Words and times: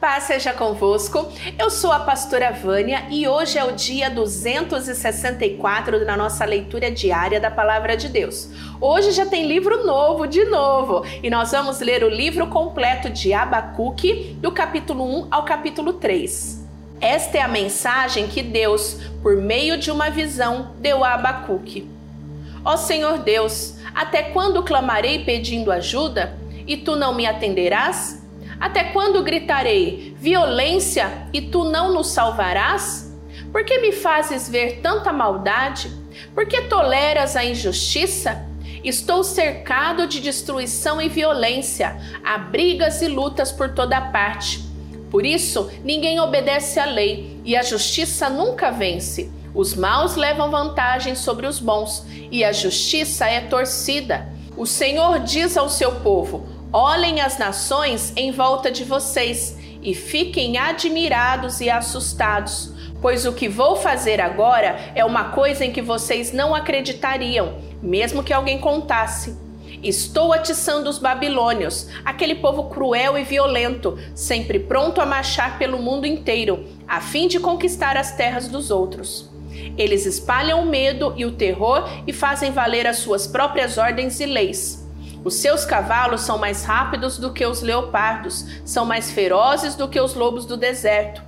Paz 0.00 0.24
seja 0.24 0.52
convosco. 0.52 1.26
Eu 1.58 1.70
sou 1.70 1.90
a 1.90 1.98
pastora 1.98 2.52
Vânia 2.52 3.06
e 3.10 3.26
hoje 3.26 3.58
é 3.58 3.64
o 3.64 3.72
dia 3.72 4.08
264 4.08 6.06
da 6.06 6.16
nossa 6.16 6.44
leitura 6.44 6.88
diária 6.88 7.40
da 7.40 7.50
palavra 7.50 7.96
de 7.96 8.08
Deus. 8.08 8.48
Hoje 8.80 9.10
já 9.10 9.26
tem 9.26 9.48
livro 9.48 9.84
novo 9.84 10.28
de 10.28 10.44
novo 10.44 11.04
e 11.20 11.28
nós 11.28 11.50
vamos 11.50 11.80
ler 11.80 12.04
o 12.04 12.08
livro 12.08 12.46
completo 12.46 13.10
de 13.10 13.32
Abacuque, 13.32 14.36
do 14.38 14.52
capítulo 14.52 15.02
1 15.02 15.28
ao 15.32 15.44
capítulo 15.44 15.94
3. 15.94 16.64
Esta 17.00 17.38
é 17.38 17.40
a 17.40 17.48
mensagem 17.48 18.28
que 18.28 18.40
Deus, 18.40 19.00
por 19.20 19.36
meio 19.36 19.76
de 19.76 19.90
uma 19.90 20.10
visão, 20.10 20.76
deu 20.78 21.02
a 21.02 21.14
Abacuque. 21.14 21.90
Ó 22.64 22.76
Senhor 22.76 23.18
Deus, 23.18 23.74
até 23.92 24.22
quando 24.22 24.62
clamarei 24.62 25.24
pedindo 25.24 25.72
ajuda 25.72 26.38
e 26.68 26.76
tu 26.76 26.94
não 26.94 27.12
me 27.12 27.26
atenderás? 27.26 28.27
Até 28.60 28.84
quando 28.84 29.22
gritarei 29.22 30.16
violência 30.18 31.28
e 31.32 31.40
tu 31.40 31.64
não 31.64 31.92
nos 31.92 32.08
salvarás? 32.08 33.16
Por 33.52 33.64
que 33.64 33.78
me 33.78 33.92
fazes 33.92 34.48
ver 34.48 34.80
tanta 34.80 35.12
maldade? 35.12 35.90
Por 36.34 36.46
que 36.46 36.62
toleras 36.62 37.36
a 37.36 37.44
injustiça? 37.44 38.46
Estou 38.82 39.24
cercado 39.24 40.06
de 40.06 40.20
destruição 40.20 41.00
e 41.00 41.08
violência, 41.08 41.96
há 42.24 42.38
brigas 42.38 43.02
e 43.02 43.08
lutas 43.08 43.50
por 43.50 43.74
toda 43.74 44.00
parte. 44.00 44.64
Por 45.10 45.24
isso, 45.24 45.70
ninguém 45.84 46.20
obedece 46.20 46.78
à 46.78 46.84
lei 46.84 47.40
e 47.44 47.56
a 47.56 47.62
justiça 47.62 48.28
nunca 48.28 48.70
vence. 48.70 49.30
Os 49.54 49.74
maus 49.74 50.16
levam 50.16 50.50
vantagem 50.50 51.14
sobre 51.14 51.46
os 51.46 51.58
bons 51.58 52.04
e 52.30 52.44
a 52.44 52.52
justiça 52.52 53.26
é 53.26 53.40
torcida. 53.40 54.28
O 54.56 54.66
Senhor 54.66 55.20
diz 55.20 55.56
ao 55.56 55.68
seu 55.68 55.96
povo: 55.96 56.46
Olhem 56.72 57.22
as 57.22 57.38
nações 57.38 58.12
em 58.14 58.30
volta 58.30 58.70
de 58.70 58.84
vocês 58.84 59.56
e 59.82 59.94
fiquem 59.94 60.58
admirados 60.58 61.62
e 61.62 61.70
assustados, 61.70 62.74
pois 63.00 63.24
o 63.24 63.32
que 63.32 63.48
vou 63.48 63.74
fazer 63.74 64.20
agora 64.20 64.92
é 64.94 65.02
uma 65.02 65.30
coisa 65.30 65.64
em 65.64 65.72
que 65.72 65.80
vocês 65.80 66.30
não 66.30 66.54
acreditariam, 66.54 67.54
mesmo 67.82 68.22
que 68.22 68.34
alguém 68.34 68.58
contasse. 68.58 69.34
Estou 69.82 70.30
atiçando 70.30 70.90
os 70.90 70.98
babilônios, 70.98 71.88
aquele 72.04 72.34
povo 72.34 72.64
cruel 72.64 73.16
e 73.16 73.24
violento, 73.24 73.98
sempre 74.14 74.58
pronto 74.58 75.00
a 75.00 75.06
marchar 75.06 75.58
pelo 75.58 75.78
mundo 75.78 76.06
inteiro, 76.06 76.66
a 76.86 77.00
fim 77.00 77.28
de 77.28 77.40
conquistar 77.40 77.96
as 77.96 78.12
terras 78.12 78.46
dos 78.46 78.70
outros. 78.70 79.30
Eles 79.78 80.04
espalham 80.04 80.62
o 80.62 80.66
medo 80.66 81.14
e 81.16 81.24
o 81.24 81.32
terror 81.32 81.88
e 82.06 82.12
fazem 82.12 82.52
valer 82.52 82.86
as 82.86 82.98
suas 82.98 83.26
próprias 83.26 83.78
ordens 83.78 84.20
e 84.20 84.26
leis. 84.26 84.87
Os 85.28 85.34
seus 85.34 85.62
cavalos 85.62 86.22
são 86.22 86.38
mais 86.38 86.64
rápidos 86.64 87.18
do 87.18 87.34
que 87.34 87.44
os 87.44 87.60
leopardos, 87.60 88.46
são 88.64 88.86
mais 88.86 89.10
ferozes 89.10 89.74
do 89.74 89.86
que 89.86 90.00
os 90.00 90.14
lobos 90.14 90.46
do 90.46 90.56
deserto. 90.56 91.20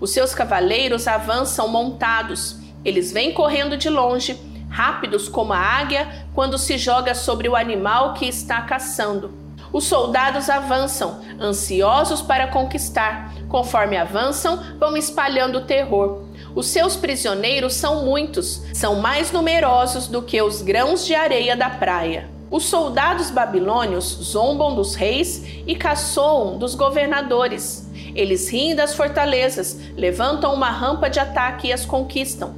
Os 0.00 0.12
seus 0.12 0.32
cavaleiros 0.32 1.08
avançam 1.08 1.66
montados, 1.66 2.54
eles 2.84 3.10
vêm 3.10 3.34
correndo 3.34 3.76
de 3.76 3.90
longe, 3.90 4.40
rápidos 4.70 5.28
como 5.28 5.52
a 5.52 5.58
águia 5.58 6.06
quando 6.36 6.56
se 6.56 6.78
joga 6.78 7.16
sobre 7.16 7.48
o 7.48 7.56
animal 7.56 8.14
que 8.14 8.26
está 8.28 8.62
caçando. 8.62 9.34
Os 9.72 9.82
soldados 9.82 10.48
avançam, 10.48 11.20
ansiosos 11.40 12.22
para 12.22 12.46
conquistar. 12.46 13.34
Conforme 13.48 13.96
avançam, 13.96 14.62
vão 14.78 14.96
espalhando 14.96 15.62
terror. 15.62 16.22
Os 16.54 16.68
seus 16.68 16.94
prisioneiros 16.94 17.74
são 17.74 18.04
muitos, 18.04 18.62
são 18.72 19.00
mais 19.00 19.32
numerosos 19.32 20.06
do 20.06 20.22
que 20.22 20.40
os 20.40 20.62
grãos 20.62 21.04
de 21.04 21.16
areia 21.16 21.56
da 21.56 21.68
praia. 21.68 22.37
Os 22.50 22.64
soldados 22.64 23.30
babilônios 23.30 24.04
zombam 24.04 24.74
dos 24.74 24.94
reis 24.94 25.44
e 25.66 25.76
caçoam 25.76 26.56
dos 26.56 26.74
governadores. 26.74 27.88
Eles 28.14 28.48
riem 28.48 28.74
das 28.74 28.94
fortalezas, 28.94 29.78
levantam 29.96 30.54
uma 30.54 30.70
rampa 30.70 31.10
de 31.10 31.20
ataque 31.20 31.68
e 31.68 31.72
as 31.72 31.84
conquistam. 31.84 32.54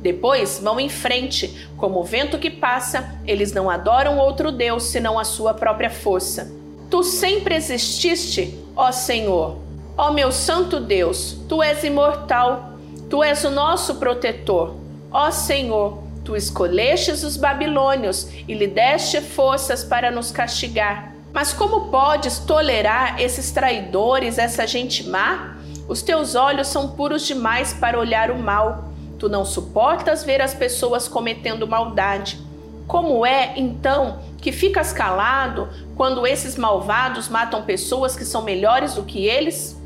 Depois 0.00 0.58
vão 0.62 0.78
em 0.78 0.88
frente, 0.88 1.68
como 1.76 2.00
o 2.00 2.04
vento 2.04 2.38
que 2.38 2.50
passa, 2.50 3.18
eles 3.26 3.52
não 3.52 3.70
adoram 3.70 4.18
outro 4.18 4.52
Deus 4.52 4.84
senão 4.84 5.18
a 5.18 5.24
sua 5.24 5.54
própria 5.54 5.90
força. 5.90 6.52
Tu 6.90 7.02
sempre 7.02 7.54
exististe, 7.54 8.58
ó 8.76 8.92
Senhor. 8.92 9.56
Ó 9.96 10.12
meu 10.12 10.32
santo 10.32 10.80
Deus, 10.80 11.38
tu 11.48 11.62
és 11.62 11.84
imortal, 11.84 12.74
tu 13.08 13.22
és 13.22 13.44
o 13.44 13.50
nosso 13.50 13.94
protetor. 13.96 14.74
Ó 15.10 15.30
Senhor, 15.30 16.03
Tu 16.24 16.34
escolhestes 16.34 17.22
os 17.22 17.36
babilônios 17.36 18.28
e 18.48 18.54
lhe 18.54 18.66
deste 18.66 19.20
forças 19.20 19.84
para 19.84 20.10
nos 20.10 20.30
castigar. 20.30 21.12
Mas 21.32 21.52
como 21.52 21.90
podes 21.90 22.38
tolerar 22.38 23.20
esses 23.20 23.50
traidores, 23.50 24.38
essa 24.38 24.66
gente 24.66 25.06
má? 25.08 25.56
Os 25.86 26.00
teus 26.00 26.34
olhos 26.34 26.68
são 26.68 26.88
puros 26.88 27.26
demais 27.26 27.74
para 27.74 27.98
olhar 27.98 28.30
o 28.30 28.38
mal. 28.38 28.88
Tu 29.18 29.28
não 29.28 29.44
suportas 29.44 30.24
ver 30.24 30.40
as 30.40 30.54
pessoas 30.54 31.06
cometendo 31.06 31.66
maldade. 31.66 32.38
Como 32.86 33.24
é, 33.26 33.54
então, 33.56 34.20
que 34.40 34.52
ficas 34.52 34.92
calado 34.92 35.68
quando 35.96 36.26
esses 36.26 36.56
malvados 36.56 37.28
matam 37.28 37.62
pessoas 37.62 38.16
que 38.16 38.24
são 38.24 38.42
melhores 38.42 38.94
do 38.94 39.02
que 39.02 39.26
eles? 39.26 39.76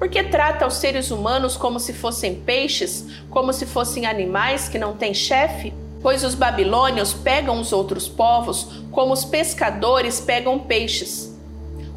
Porque 0.00 0.22
trata 0.22 0.66
os 0.66 0.76
seres 0.76 1.10
humanos 1.10 1.58
como 1.58 1.78
se 1.78 1.92
fossem 1.92 2.34
peixes, 2.34 3.04
como 3.28 3.52
se 3.52 3.66
fossem 3.66 4.06
animais 4.06 4.66
que 4.66 4.78
não 4.78 4.96
têm 4.96 5.12
chefe? 5.12 5.74
Pois 6.00 6.24
os 6.24 6.34
babilônios 6.34 7.12
pegam 7.12 7.60
os 7.60 7.70
outros 7.70 8.08
povos 8.08 8.82
como 8.90 9.12
os 9.12 9.26
pescadores 9.26 10.18
pegam 10.18 10.58
peixes. 10.58 11.38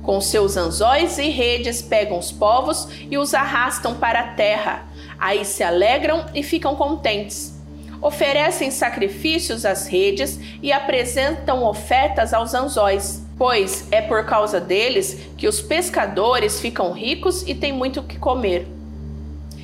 Com 0.02 0.20
seus 0.20 0.58
anzóis 0.58 1.18
e 1.18 1.30
redes 1.30 1.82
pegam 1.82 2.20
os 2.20 2.30
povos 2.30 2.90
e 3.10 3.18
os 3.18 3.34
arrastam 3.34 3.96
para 3.96 4.20
a 4.20 4.34
terra. 4.34 4.86
Aí 5.18 5.46
se 5.46 5.64
alegram 5.64 6.26
e 6.36 6.44
ficam 6.44 6.76
contentes. 6.76 7.58
Oferecem 8.02 8.70
sacrifícios 8.70 9.66
às 9.66 9.88
redes 9.88 10.38
e 10.62 10.74
apresentam 10.74 11.64
ofertas 11.64 12.34
aos 12.34 12.54
anzóis 12.54 13.23
pois 13.38 13.88
é 13.92 14.02
por 14.02 14.26
causa 14.26 14.60
deles 14.60 15.28
que 15.38 15.48
os 15.48 15.62
pescadores 15.62 16.60
ficam 16.60 16.92
ricos 16.92 17.44
e 17.48 17.56
têm 17.56 17.74
muito 17.74 18.00
o 18.00 18.04
que 18.04 18.18
comer. 18.18 18.68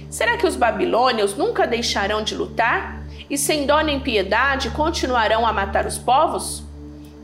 Será 0.09 0.37
que 0.37 0.47
os 0.47 0.55
babilônios 0.55 1.35
nunca 1.35 1.67
deixarão 1.67 2.23
de 2.23 2.35
lutar? 2.35 3.03
E 3.29 3.37
sem 3.37 3.65
dó 3.67 3.81
nem 3.81 3.99
piedade 3.99 4.71
continuarão 4.71 5.45
a 5.45 5.53
matar 5.53 5.85
os 5.85 5.99
povos? 5.99 6.63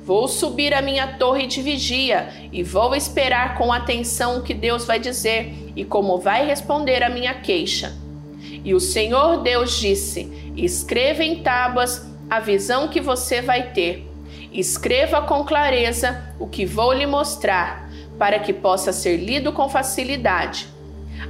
Vou 0.06 0.28
subir 0.28 0.72
a 0.72 0.83
minha 0.83 1.13
torre 1.13 1.47
de 1.47 1.63
vigia 1.63 2.29
e 2.51 2.62
vou 2.62 2.94
esperar 2.94 3.57
com 3.57 3.73
atenção 3.73 4.38
o 4.38 4.44
que 4.44 4.53
Deus 4.53 4.85
vai 4.85 5.00
dizer 5.00 5.72
e 5.75 5.83
como 5.83 6.19
vai 6.19 6.45
responder 6.45 7.01
a 7.01 7.09
minha 7.09 7.33
queixa. 7.33 7.91
E 8.63 8.75
o 8.75 8.79
Senhor 8.79 9.41
Deus 9.41 9.79
disse: 9.79 10.31
Escreva 10.56 11.23
em 11.23 11.41
tábuas 11.41 12.06
a 12.29 12.39
visão 12.39 12.88
que 12.88 13.01
você 13.01 13.41
vai 13.41 13.72
ter 13.72 14.05
Escreva 14.56 15.22
com 15.22 15.44
clareza 15.44 16.24
o 16.40 16.48
que 16.48 16.66
vou 16.66 16.94
lhe 16.94 17.06
mostrar, 17.06 17.90
para 18.18 18.40
que 18.40 18.54
possa 18.54 18.94
ser 18.94 19.18
lido 19.18 19.52
com 19.52 19.68
facilidade. 19.68 20.70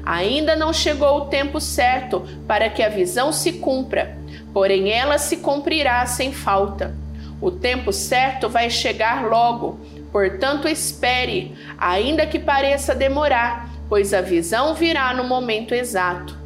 Ainda 0.05 0.55
não 0.55 0.71
chegou 0.71 1.17
o 1.17 1.25
tempo 1.25 1.59
certo 1.59 2.23
para 2.47 2.69
que 2.69 2.83
a 2.83 2.89
visão 2.89 3.33
se 3.33 3.53
cumpra, 3.53 4.15
porém 4.53 4.91
ela 4.91 5.17
se 5.17 5.37
cumprirá 5.37 6.05
sem 6.05 6.31
falta. 6.31 6.95
O 7.41 7.49
tempo 7.49 7.91
certo 7.91 8.47
vai 8.47 8.69
chegar 8.69 9.25
logo, 9.25 9.79
portanto 10.11 10.67
espere, 10.67 11.57
ainda 11.79 12.27
que 12.27 12.37
pareça 12.37 12.93
demorar, 12.93 13.71
pois 13.89 14.13
a 14.13 14.21
visão 14.21 14.75
virá 14.75 15.15
no 15.15 15.23
momento 15.23 15.73
exato. 15.73 16.37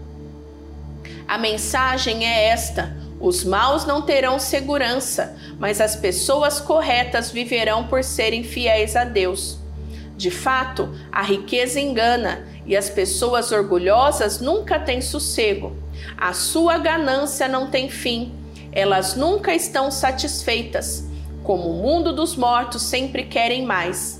A 1.27 1.37
mensagem 1.37 2.25
é 2.25 2.47
esta: 2.47 2.95
os 3.19 3.43
maus 3.43 3.85
não 3.85 4.01
terão 4.01 4.39
segurança, 4.39 5.35
mas 5.59 5.81
as 5.81 5.95
pessoas 5.95 6.59
corretas 6.59 7.31
viverão 7.31 7.87
por 7.87 8.03
serem 8.03 8.43
fiéis 8.43 8.95
a 8.95 9.03
Deus. 9.03 9.59
De 10.15 10.31
fato, 10.31 10.89
a 11.11 11.21
riqueza 11.21 11.79
engana 11.79 12.45
e 12.65 12.75
as 12.75 12.89
pessoas 12.89 13.51
orgulhosas 13.51 14.39
nunca 14.39 14.79
têm 14.79 15.01
sossego. 15.01 15.75
A 16.17 16.33
sua 16.33 16.77
ganância 16.77 17.47
não 17.47 17.69
tem 17.69 17.89
fim, 17.89 18.33
elas 18.71 19.15
nunca 19.15 19.53
estão 19.53 19.89
satisfeitas. 19.91 21.07
Como 21.43 21.69
o 21.69 21.81
mundo 21.81 22.13
dos 22.13 22.35
mortos 22.35 22.83
sempre 22.83 23.23
querem 23.23 23.65
mais. 23.65 24.18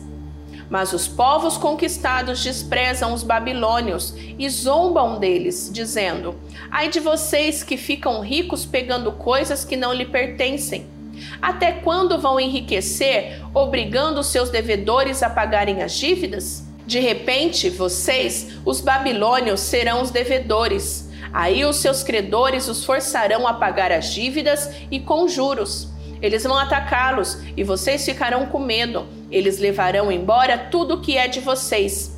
Mas 0.69 0.93
os 0.93 1.07
povos 1.07 1.57
conquistados 1.57 2.43
desprezam 2.43 3.13
os 3.13 3.23
babilônios 3.23 4.13
e 4.37 4.47
zombam 4.49 5.19
deles, 5.19 5.69
dizendo: 5.73 6.35
Ai 6.69 6.89
de 6.89 6.99
vocês 6.99 7.63
que 7.63 7.75
ficam 7.75 8.21
ricos 8.21 8.65
pegando 8.65 9.11
coisas 9.11 9.65
que 9.65 9.75
não 9.75 9.91
lhe 9.91 10.05
pertencem. 10.05 10.85
Até 11.41 11.71
quando 11.71 12.19
vão 12.19 12.39
enriquecer, 12.39 13.41
obrigando 13.53 14.23
seus 14.23 14.49
devedores 14.49 15.23
a 15.23 15.29
pagarem 15.29 15.81
as 15.81 15.93
dívidas? 15.93 16.63
De 16.85 16.99
repente, 16.99 17.69
vocês, 17.69 18.59
os 18.65 18.79
babilônios, 18.79 19.59
serão 19.59 20.01
os 20.01 20.11
devedores. 20.11 21.09
Aí 21.31 21.63
os 21.63 21.77
seus 21.77 22.03
credores 22.03 22.67
os 22.67 22.83
forçarão 22.83 23.47
a 23.47 23.53
pagar 23.53 23.91
as 23.91 24.13
dívidas 24.13 24.69
e 24.89 24.99
com 24.99 25.27
juros. 25.27 25.89
Eles 26.21 26.43
vão 26.43 26.57
atacá-los 26.57 27.39
e 27.55 27.63
vocês 27.63 28.03
ficarão 28.03 28.47
com 28.47 28.59
medo. 28.59 29.18
Eles 29.31 29.59
levarão 29.59 30.11
embora 30.11 30.57
tudo 30.57 30.95
o 30.95 31.01
que 31.01 31.17
é 31.17 31.27
de 31.27 31.39
vocês. 31.39 32.17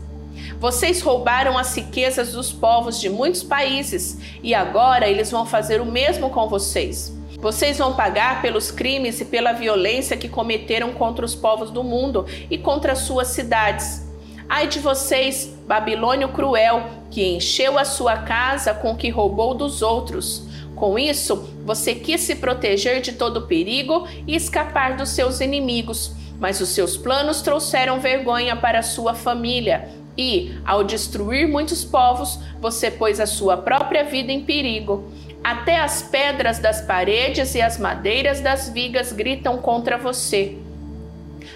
Vocês 0.60 1.02
roubaram 1.02 1.58
as 1.58 1.76
riquezas 1.76 2.34
dos 2.34 2.52
povos 2.52 3.00
de 3.00 3.10
muitos 3.10 3.44
países 3.44 4.18
e 4.44 4.54
agora 4.54 5.10
eles 5.10 5.32
vão 5.32 5.46
fazer 5.46 5.82
o 5.82 5.86
mesmo 5.86 6.30
com 6.30 6.48
vocês. 6.48 7.14
Vocês 7.40 7.80
vão 7.80 7.96
pagar 7.96 8.42
pelos 8.42 8.70
crimes 8.70 9.20
e 9.20 9.26
pela 9.26 9.52
violência 9.52 10.16
que 10.16 10.30
cometeram 10.30 10.94
contra 10.94 11.26
os 11.26 11.34
povos 11.34 11.72
do 11.72 11.84
mundo 11.84 12.26
e 12.50 12.58
contra 12.58 12.96
suas 12.96 13.30
cidades. 13.30 14.08
Ai 14.48 14.68
de 14.68 14.80
vocês, 14.80 15.52
Babilônio 15.66 16.30
cruel, 16.30 16.84
que 17.10 17.26
encheu 17.26 17.80
a 17.80 17.86
sua 17.86 18.18
casa 18.18 18.74
com 18.74 18.92
o 18.92 18.96
que 18.96 19.10
roubou 19.10 19.56
dos 19.56 19.82
outros. 19.82 20.46
Com 20.76 21.00
isso, 21.00 21.50
você 21.66 21.96
quis 21.96 22.22
se 22.22 22.36
proteger 22.36 23.02
de 23.02 23.14
todo 23.14 23.48
perigo 23.48 24.08
e 24.28 24.36
escapar 24.36 24.96
dos 24.96 25.10
seus 25.10 25.40
inimigos, 25.40 26.14
mas 26.42 26.60
os 26.60 26.70
seus 26.70 26.98
planos 26.98 27.44
trouxeram 27.44 28.00
vergonha 28.00 28.56
para 28.56 28.82
sua 28.82 29.14
família. 29.14 29.88
E, 30.18 30.58
ao 30.66 30.84
destruir 30.84 31.48
muitos 31.48 31.86
povos, 31.86 32.40
você 32.60 32.90
pôs 32.90 33.20
a 33.20 33.28
sua 33.28 33.58
própria 33.58 34.04
vida 34.04 34.32
em 34.32 34.44
perigo. 34.44 35.08
Até 35.44 35.80
as 35.80 36.02
pedras 36.02 36.58
das 36.58 36.82
paredes 36.82 37.54
e 37.54 37.62
as 37.62 37.78
madeiras 37.78 38.42
das 38.42 38.70
vigas 38.70 39.12
gritam 39.12 39.60
contra 39.60 40.00
você. 40.00 40.58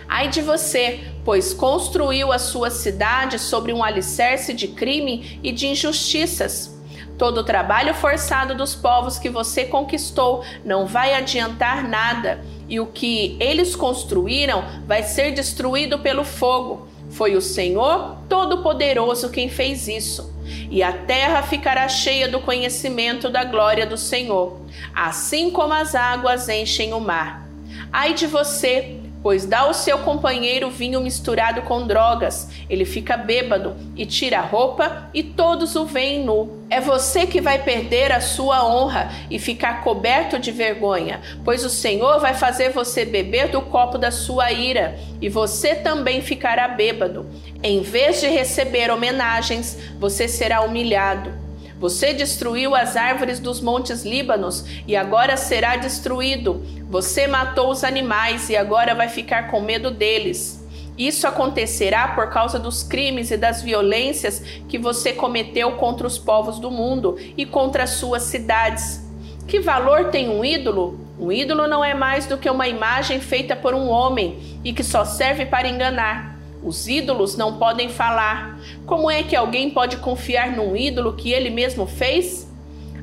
Ai 0.07 0.29
de 0.29 0.41
você, 0.41 0.99
pois 1.25 1.51
construiu 1.51 2.31
a 2.31 2.37
sua 2.37 2.69
cidade 2.69 3.39
sobre 3.39 3.73
um 3.73 3.83
alicerce 3.83 4.53
de 4.53 4.67
crime 4.67 5.39
e 5.41 5.51
de 5.51 5.65
injustiças. 5.65 6.74
Todo 7.17 7.39
o 7.39 7.43
trabalho 7.43 7.93
forçado 7.93 8.55
dos 8.55 8.75
povos 8.75 9.17
que 9.17 9.29
você 9.29 9.65
conquistou 9.65 10.43
não 10.63 10.85
vai 10.85 11.13
adiantar 11.13 11.87
nada, 11.87 12.43
e 12.67 12.79
o 12.79 12.87
que 12.87 13.37
eles 13.39 13.75
construíram 13.75 14.63
vai 14.87 15.03
ser 15.03 15.31
destruído 15.31 15.99
pelo 15.99 16.23
fogo. 16.23 16.87
Foi 17.11 17.35
o 17.35 17.41
Senhor 17.41 18.17
Todo-Poderoso 18.27 19.29
quem 19.29 19.49
fez 19.49 19.87
isso 19.87 20.35
e 20.69 20.83
a 20.83 20.91
terra 20.91 21.41
ficará 21.41 21.87
cheia 21.87 22.27
do 22.27 22.39
conhecimento 22.39 23.29
da 23.29 23.43
glória 23.43 23.85
do 23.85 23.97
Senhor, 23.97 24.59
assim 24.93 25.49
como 25.49 25.73
as 25.73 25.95
águas 25.95 26.49
enchem 26.49 26.93
o 26.93 26.99
mar. 26.99 27.47
Ai 27.91 28.13
de 28.13 28.27
você, 28.27 28.99
pois 29.25 29.43
dá 29.43 29.61
ao 29.61 29.73
seu 29.73 29.97
companheiro 29.97 30.69
vinho 30.69 31.01
misturado 31.01 31.63
com 31.63 31.87
drogas. 31.87 32.47
Ele 32.69 32.85
fica 32.85 33.17
bêbado 33.17 33.75
e 33.95 34.05
tira 34.05 34.37
a 34.37 34.41
roupa 34.43 35.09
e 35.15 35.23
todos 35.23 35.75
o 35.75 35.83
veem 35.83 36.23
nu. 36.23 36.63
É 36.69 36.79
você 36.79 37.25
que 37.25 37.41
vai 37.41 37.63
perder 37.63 38.11
a 38.11 38.21
sua 38.21 38.63
honra 38.63 39.09
e 39.31 39.39
ficar 39.39 39.83
coberto 39.83 40.37
de 40.37 40.51
vergonha, 40.51 41.21
pois 41.43 41.65
o 41.65 41.71
Senhor 41.71 42.19
vai 42.19 42.35
fazer 42.35 42.69
você 42.69 43.03
beber 43.03 43.47
do 43.47 43.63
copo 43.63 43.97
da 43.97 44.11
sua 44.11 44.51
ira 44.51 44.95
e 45.19 45.27
você 45.27 45.73
também 45.73 46.21
ficará 46.21 46.67
bêbado. 46.67 47.25
Em 47.63 47.81
vez 47.81 48.21
de 48.21 48.27
receber 48.27 48.91
homenagens, 48.91 49.75
você 49.99 50.27
será 50.27 50.61
humilhado. 50.61 51.44
Você 51.85 52.15
destruiu 52.15 52.73
as 52.73 52.95
árvores 52.95 53.39
dos 53.39 53.61
montes 53.61 54.03
Líbanos 54.03 54.65
e 54.87 54.95
agora 54.95 55.37
será 55.37 55.75
destruído. 55.75 56.65
Você 56.89 57.27
matou 57.27 57.69
os 57.69 57.83
animais 57.83 58.49
e 58.49 58.57
agora 58.57 58.95
vai 58.95 59.07
ficar 59.07 59.51
com 59.51 59.61
medo 59.61 59.91
deles. 59.91 60.67
Isso 60.97 61.27
acontecerá 61.27 62.07
por 62.07 62.31
causa 62.31 62.57
dos 62.57 62.81
crimes 62.81 63.29
e 63.29 63.37
das 63.37 63.61
violências 63.61 64.39
que 64.67 64.79
você 64.79 65.13
cometeu 65.13 65.73
contra 65.73 66.07
os 66.07 66.17
povos 66.17 66.57
do 66.57 66.71
mundo 66.71 67.19
e 67.37 67.45
contra 67.45 67.83
as 67.83 67.91
suas 67.91 68.23
cidades. 68.23 69.07
Que 69.47 69.59
valor 69.59 70.05
tem 70.05 70.27
um 70.27 70.43
ídolo? 70.43 70.99
Um 71.19 71.31
ídolo 71.31 71.67
não 71.67 71.85
é 71.85 71.93
mais 71.93 72.25
do 72.25 72.35
que 72.35 72.49
uma 72.49 72.67
imagem 72.67 73.19
feita 73.19 73.55
por 73.55 73.75
um 73.75 73.89
homem 73.89 74.59
e 74.63 74.73
que 74.73 74.83
só 74.83 75.05
serve 75.05 75.45
para 75.45 75.67
enganar. 75.67 76.34
Os 76.65 76.87
ídolos 76.87 77.37
não 77.37 77.59
podem 77.59 77.89
falar. 77.89 78.59
Como 78.87 79.09
é 79.11 79.21
que 79.21 79.35
alguém 79.35 79.69
pode 79.69 79.97
confiar 79.97 80.51
num 80.51 80.75
ídolo 80.75 81.13
que 81.13 81.31
ele 81.31 81.51
mesmo 81.51 81.85
fez? 81.85 82.51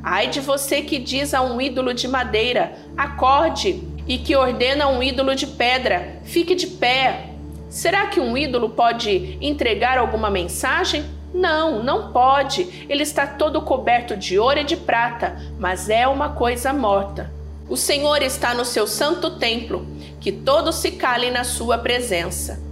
Ai 0.03 0.26
de 0.26 0.41
você 0.41 0.82
que 0.82 0.99
diz 0.99 1.32
a 1.32 1.43
um 1.43 1.61
ídolo 1.61 1.94
de 1.94 2.09
madeira: 2.09 2.73
acorde, 2.97 3.81
e 4.09 4.19
que 4.19 4.35
ordena 4.35 4.87
a 4.87 4.88
um 4.88 5.00
ídolo 5.00 5.37
de 5.37 5.47
pedra: 5.47 6.20
fique 6.25 6.56
de 6.56 6.67
pé. 6.67 7.29
Será 7.69 8.09
que 8.09 8.19
um 8.19 8.37
ídolo 8.37 8.70
pode 8.70 9.38
entregar 9.41 9.97
alguma 9.97 10.29
mensagem? 10.29 11.05
Não, 11.32 11.85
não 11.85 12.11
pode. 12.11 12.87
Ele 12.88 13.05
está 13.05 13.29
todo 13.29 13.62
coberto 13.62 14.17
de 14.17 14.41
ouro 14.41 14.59
e 14.59 14.64
de 14.64 14.76
prata, 14.76 15.41
mas 15.56 15.88
é 15.88 16.06
uma 16.09 16.31
coisa 16.31 16.73
morta. 16.73 17.32
O 17.69 17.76
Senhor 17.76 18.23
está 18.23 18.55
no 18.55 18.64
seu 18.64 18.88
santo 18.88 19.38
templo, 19.38 19.87
que 20.20 20.32
todos 20.32 20.75
se 20.75 20.91
calem 20.91 21.31
na 21.31 21.44
sua 21.44 21.79
presença. 21.79 22.71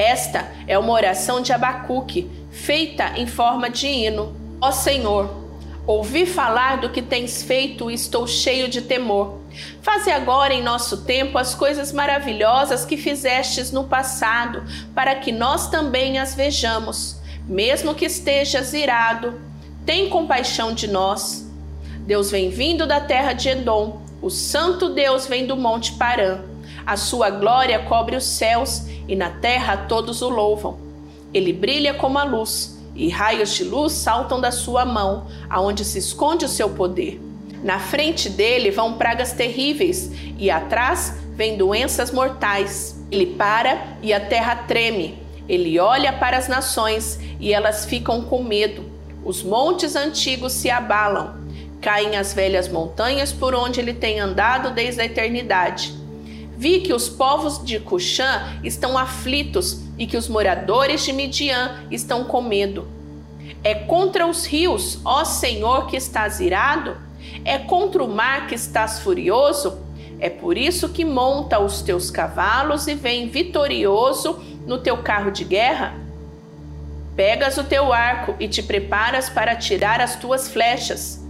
Esta 0.00 0.50
é 0.66 0.78
uma 0.78 0.94
oração 0.94 1.42
de 1.42 1.52
Abacuque, 1.52 2.26
feita 2.50 3.12
em 3.18 3.26
forma 3.26 3.68
de 3.68 3.86
hino. 3.86 4.34
Ó 4.58 4.72
Senhor, 4.72 5.28
ouvi 5.86 6.24
falar 6.24 6.80
do 6.80 6.88
que 6.88 7.02
tens 7.02 7.42
feito 7.42 7.90
e 7.90 7.94
estou 7.94 8.26
cheio 8.26 8.66
de 8.66 8.80
temor. 8.80 9.40
Faze 9.82 10.10
agora 10.10 10.54
em 10.54 10.62
nosso 10.62 11.04
tempo 11.04 11.36
as 11.36 11.54
coisas 11.54 11.92
maravilhosas 11.92 12.86
que 12.86 12.96
fizestes 12.96 13.70
no 13.72 13.84
passado, 13.84 14.64
para 14.94 15.16
que 15.16 15.30
nós 15.32 15.68
também 15.68 16.18
as 16.18 16.34
vejamos. 16.34 17.20
Mesmo 17.46 17.94
que 17.94 18.06
estejas 18.06 18.72
irado, 18.72 19.38
tem 19.84 20.08
compaixão 20.08 20.72
de 20.72 20.88
nós. 20.88 21.46
Deus 22.06 22.30
vem 22.30 22.48
vindo 22.48 22.86
da 22.86 23.00
terra 23.00 23.34
de 23.34 23.50
Edom, 23.50 24.00
o 24.22 24.30
santo 24.30 24.88
Deus 24.94 25.26
vem 25.26 25.46
do 25.46 25.58
monte 25.58 25.92
Parã. 25.92 26.49
A 26.90 26.96
sua 26.96 27.30
glória 27.30 27.78
cobre 27.78 28.16
os 28.16 28.24
céus 28.24 28.82
e 29.06 29.14
na 29.14 29.30
terra 29.30 29.76
todos 29.76 30.22
o 30.22 30.28
louvam. 30.28 30.76
Ele 31.32 31.52
brilha 31.52 31.94
como 31.94 32.18
a 32.18 32.24
luz, 32.24 32.80
e 32.96 33.08
raios 33.08 33.54
de 33.54 33.62
luz 33.62 33.92
saltam 33.92 34.40
da 34.40 34.50
sua 34.50 34.84
mão, 34.84 35.28
aonde 35.48 35.84
se 35.84 36.00
esconde 36.00 36.44
o 36.44 36.48
seu 36.48 36.70
poder. 36.70 37.20
Na 37.62 37.78
frente 37.78 38.28
dele 38.28 38.72
vão 38.72 38.94
pragas 38.94 39.30
terríveis, 39.30 40.10
e 40.36 40.50
atrás 40.50 41.14
vêm 41.36 41.56
doenças 41.56 42.10
mortais. 42.10 43.00
Ele 43.08 43.26
para 43.36 43.96
e 44.02 44.12
a 44.12 44.18
terra 44.18 44.56
treme. 44.56 45.16
Ele 45.48 45.78
olha 45.78 46.12
para 46.14 46.38
as 46.38 46.48
nações 46.48 47.20
e 47.38 47.52
elas 47.52 47.84
ficam 47.84 48.22
com 48.22 48.42
medo. 48.42 48.84
Os 49.24 49.44
montes 49.44 49.94
antigos 49.94 50.54
se 50.54 50.68
abalam. 50.68 51.36
Caem 51.80 52.16
as 52.16 52.34
velhas 52.34 52.66
montanhas 52.66 53.32
por 53.32 53.54
onde 53.54 53.78
ele 53.78 53.94
tem 53.94 54.18
andado 54.18 54.72
desde 54.72 55.02
a 55.02 55.04
eternidade. 55.04 55.99
Vi 56.60 56.80
que 56.80 56.92
os 56.92 57.08
povos 57.08 57.64
de 57.64 57.80
Cuxã 57.80 58.58
estão 58.62 58.98
aflitos 58.98 59.80
e 59.96 60.06
que 60.06 60.18
os 60.18 60.28
moradores 60.28 61.02
de 61.02 61.10
Midian 61.10 61.86
estão 61.90 62.22
com 62.24 62.42
medo. 62.42 62.86
É 63.64 63.74
contra 63.74 64.26
os 64.26 64.44
rios, 64.44 65.00
ó 65.02 65.24
Senhor, 65.24 65.86
que 65.86 65.96
estás 65.96 66.38
irado? 66.38 66.98
É 67.46 67.56
contra 67.56 68.04
o 68.04 68.08
mar 68.14 68.46
que 68.46 68.54
estás 68.54 68.98
furioso? 68.98 69.78
É 70.20 70.28
por 70.28 70.58
isso 70.58 70.90
que 70.90 71.02
monta 71.02 71.58
os 71.58 71.80
teus 71.80 72.10
cavalos 72.10 72.86
e 72.86 72.94
vem 72.94 73.30
vitorioso 73.30 74.38
no 74.66 74.76
teu 74.76 74.98
carro 74.98 75.30
de 75.30 75.44
guerra? 75.44 75.94
Pegas 77.16 77.56
o 77.56 77.64
teu 77.64 77.90
arco 77.90 78.36
e 78.38 78.46
te 78.46 78.62
preparas 78.62 79.30
para 79.30 79.56
tirar 79.56 80.02
as 80.02 80.16
tuas 80.16 80.46
flechas. 80.46 81.24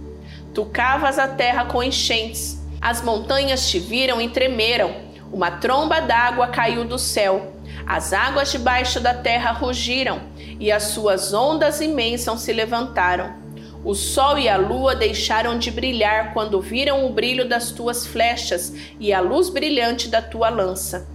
Tu 0.53 0.65
cavas 0.65 1.17
a 1.17 1.29
terra 1.29 1.63
com 1.63 1.81
enchentes, 1.81 2.61
as 2.81 3.01
montanhas 3.01 3.69
te 3.69 3.79
viram 3.79 4.19
e 4.19 4.27
tremeram 4.27 5.09
uma 5.31 5.51
tromba 5.51 6.01
d'água 6.01 6.47
caiu 6.47 6.83
do 6.83 6.99
céu. 6.99 7.53
As 7.87 8.13
águas 8.13 8.51
debaixo 8.51 8.99
da 8.99 9.13
terra 9.13 9.51
rugiram 9.51 10.21
e 10.59 10.71
as 10.71 10.83
suas 10.83 11.33
ondas 11.33 11.81
imensas 11.81 12.41
se 12.41 12.51
levantaram. 12.51 13.33
O 13.83 13.95
sol 13.95 14.37
e 14.37 14.47
a 14.47 14.57
lua 14.57 14.95
deixaram 14.95 15.57
de 15.57 15.71
brilhar 15.71 16.33
quando 16.33 16.61
viram 16.61 17.05
o 17.05 17.09
brilho 17.09 17.47
das 17.47 17.71
tuas 17.71 18.05
flechas 18.05 18.73
e 18.99 19.11
a 19.11 19.19
luz 19.19 19.49
brilhante 19.49 20.07
da 20.07 20.21
tua 20.21 20.49
lança. 20.49 21.07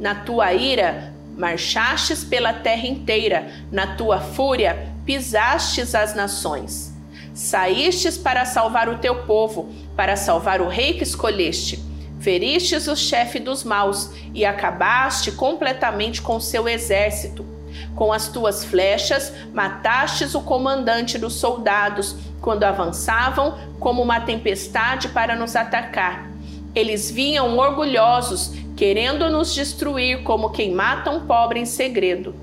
Na 0.00 0.14
tua 0.14 0.52
ira, 0.52 1.12
marchastes 1.36 2.24
pela 2.24 2.52
terra 2.52 2.86
inteira, 2.86 3.48
na 3.70 3.94
tua 3.94 4.18
fúria, 4.18 4.92
pisastes 5.06 5.94
as 5.94 6.14
nações. 6.14 6.92
Saístes 7.32 8.18
para 8.18 8.44
salvar 8.44 8.88
o 8.88 8.98
teu 8.98 9.24
povo, 9.24 9.72
para 9.94 10.16
salvar 10.16 10.60
o 10.60 10.66
rei 10.66 10.94
que 10.94 11.04
escolheste. 11.04 11.87
Feristes 12.20 12.88
o 12.88 12.96
chefe 12.96 13.38
dos 13.38 13.62
maus 13.62 14.10
e 14.34 14.44
acabaste 14.44 15.30
completamente 15.32 16.20
com 16.20 16.40
seu 16.40 16.68
exército. 16.68 17.46
Com 17.94 18.12
as 18.12 18.28
tuas 18.28 18.64
flechas, 18.64 19.32
matastes 19.54 20.34
o 20.34 20.40
comandante 20.40 21.16
dos 21.18 21.34
soldados 21.34 22.16
quando 22.40 22.64
avançavam 22.64 23.58
como 23.78 24.02
uma 24.02 24.20
tempestade 24.20 25.08
para 25.08 25.36
nos 25.36 25.54
atacar. 25.54 26.28
Eles 26.74 27.10
vinham 27.10 27.56
orgulhosos, 27.56 28.52
querendo 28.76 29.30
nos 29.30 29.54
destruir 29.54 30.22
como 30.22 30.50
quem 30.50 30.72
mata 30.72 31.10
um 31.10 31.26
pobre 31.26 31.60
em 31.60 31.64
segredo. 31.64 32.34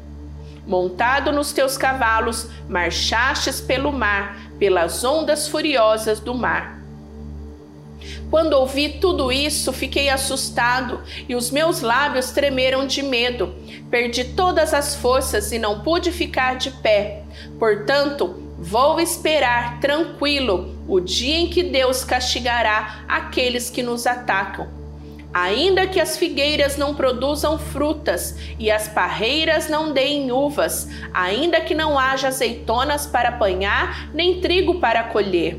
Montado 0.66 1.32
nos 1.32 1.54
teus 1.54 1.78
cavalos, 1.78 2.50
marchastes 2.68 3.62
pelo 3.62 3.92
mar, 3.92 4.38
pelas 4.58 5.04
ondas 5.04 5.48
furiosas 5.48 6.20
do 6.20 6.34
mar. 6.34 6.75
Quando 8.36 8.52
ouvi 8.52 8.90
tudo 8.90 9.32
isso, 9.32 9.72
fiquei 9.72 10.10
assustado 10.10 11.02
e 11.30 11.38
os 11.38 11.52
meus 11.52 11.80
lábios 11.80 12.32
tremeram 12.32 12.86
de 12.86 13.02
medo. 13.02 13.56
Perdi 13.90 14.26
todas 14.26 14.74
as 14.74 14.94
forças 14.94 15.54
e 15.54 15.58
não 15.58 15.80
pude 15.80 16.12
ficar 16.12 16.58
de 16.58 16.70
pé. 16.70 17.24
Portanto, 17.58 18.36
vou 18.60 19.00
esperar 19.00 19.80
tranquilo 19.80 20.76
o 20.86 21.00
dia 21.00 21.38
em 21.38 21.48
que 21.48 21.64
Deus 21.64 22.04
castigará 22.04 23.06
aqueles 23.08 23.70
que 23.70 23.82
nos 23.82 24.06
atacam. 24.06 24.68
Ainda 25.34 25.88
que 25.88 26.02
as 26.02 26.18
figueiras 26.18 26.76
não 26.76 26.94
produzam 26.94 27.58
frutas 27.58 28.38
e 28.60 28.70
as 28.70 28.90
parreiras 28.90 29.70
não 29.70 29.94
deem 29.94 30.30
uvas, 30.34 30.90
ainda 31.14 31.62
que 31.62 31.74
não 31.74 31.98
haja 31.98 32.28
azeitonas 32.28 33.06
para 33.06 33.30
apanhar, 33.30 34.10
nem 34.14 34.42
trigo 34.42 34.82
para 34.82 35.04
colher, 35.04 35.58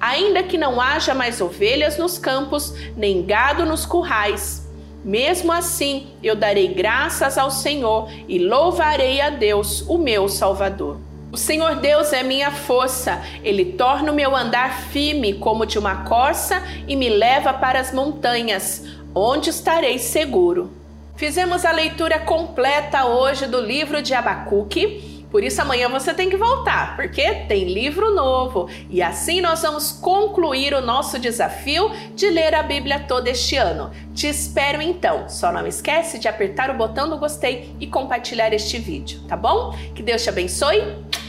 ainda 0.00 0.42
que 0.42 0.56
não 0.56 0.80
haja 0.80 1.14
mais 1.14 1.40
ovelhas 1.40 1.98
nos 1.98 2.18
campos, 2.18 2.74
nem 2.96 3.22
gado 3.22 3.66
nos 3.66 3.84
currais, 3.84 4.66
mesmo 5.04 5.50
assim 5.50 6.08
eu 6.22 6.36
darei 6.36 6.68
graças 6.68 7.38
ao 7.38 7.50
Senhor 7.50 8.10
e 8.28 8.38
louvarei 8.38 9.20
a 9.20 9.30
Deus, 9.30 9.82
o 9.88 9.96
meu 9.96 10.28
Salvador. 10.28 10.98
O 11.32 11.36
Senhor 11.36 11.76
Deus 11.76 12.12
é 12.12 12.22
minha 12.22 12.50
força, 12.50 13.22
ele 13.44 13.64
torna 13.64 14.10
o 14.10 14.14
meu 14.14 14.34
andar 14.34 14.82
firme 14.88 15.34
como 15.34 15.64
de 15.64 15.78
uma 15.78 16.04
corça 16.04 16.60
e 16.88 16.96
me 16.96 17.08
leva 17.08 17.52
para 17.52 17.78
as 17.80 17.92
montanhas 17.92 18.84
onde 19.14 19.50
estarei 19.50 19.98
seguro. 19.98 20.70
Fizemos 21.16 21.64
a 21.64 21.70
leitura 21.70 22.18
completa 22.18 23.04
hoje 23.04 23.46
do 23.46 23.60
livro 23.60 24.02
de 24.02 24.14
Abacuque. 24.14 25.19
Por 25.30 25.44
isso 25.44 25.62
amanhã 25.62 25.88
você 25.88 26.12
tem 26.12 26.28
que 26.28 26.36
voltar, 26.36 26.96
porque 26.96 27.22
tem 27.46 27.72
livro 27.72 28.14
novo. 28.14 28.68
E 28.88 29.00
assim 29.00 29.40
nós 29.40 29.62
vamos 29.62 29.92
concluir 29.92 30.74
o 30.74 30.80
nosso 30.80 31.18
desafio 31.18 31.90
de 32.14 32.28
ler 32.28 32.54
a 32.54 32.62
Bíblia 32.62 33.00
todo 33.00 33.28
este 33.28 33.56
ano. 33.56 33.90
Te 34.14 34.26
espero 34.26 34.82
então. 34.82 35.28
Só 35.28 35.52
não 35.52 35.66
esquece 35.66 36.18
de 36.18 36.28
apertar 36.28 36.70
o 36.70 36.74
botão 36.74 37.08
do 37.08 37.18
gostei 37.18 37.74
e 37.78 37.86
compartilhar 37.86 38.52
este 38.52 38.78
vídeo, 38.78 39.20
tá 39.28 39.36
bom? 39.36 39.74
Que 39.94 40.02
Deus 40.02 40.22
te 40.22 40.28
abençoe. 40.28 40.82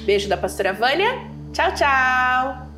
Beijo 0.03 0.27
da 0.27 0.37
pastora 0.37 0.73
Vânia. 0.73 1.19
Tchau, 1.53 1.73
tchau. 1.73 2.70